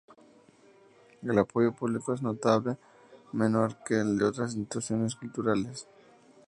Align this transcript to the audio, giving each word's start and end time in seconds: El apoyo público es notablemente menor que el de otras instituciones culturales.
El 1.21 1.37
apoyo 1.37 1.71
público 1.73 2.11
es 2.11 2.23
notablemente 2.23 2.81
menor 3.33 3.77
que 3.83 3.99
el 3.99 4.17
de 4.17 4.25
otras 4.25 4.55
instituciones 4.55 5.15
culturales. 5.15 5.87